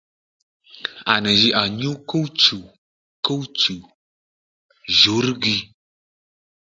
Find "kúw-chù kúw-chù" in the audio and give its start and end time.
2.09-3.75